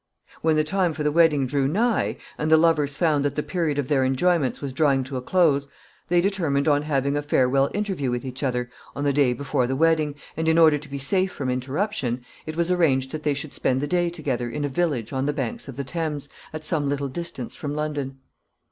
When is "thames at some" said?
15.83-16.89